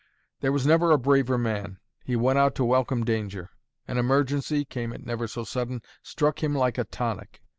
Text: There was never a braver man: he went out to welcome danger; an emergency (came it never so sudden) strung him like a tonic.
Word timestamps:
There 0.39 0.51
was 0.51 0.65
never 0.65 0.89
a 0.89 0.97
braver 0.97 1.37
man: 1.37 1.77
he 2.03 2.15
went 2.15 2.39
out 2.39 2.55
to 2.55 2.65
welcome 2.65 3.03
danger; 3.05 3.51
an 3.87 3.99
emergency 3.99 4.65
(came 4.65 4.91
it 4.93 5.05
never 5.05 5.27
so 5.27 5.43
sudden) 5.43 5.83
strung 6.01 6.33
him 6.37 6.55
like 6.55 6.79
a 6.79 6.85
tonic. 6.85 7.43